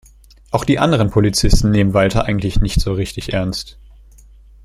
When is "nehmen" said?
1.69-1.93